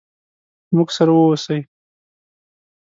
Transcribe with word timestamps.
موږ 0.75 0.87
سره 0.97 1.11
ووسئ. 1.13 1.59